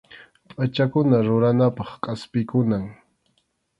[0.49, 2.85] Pʼachakuna ruranapaq kʼaspikunam.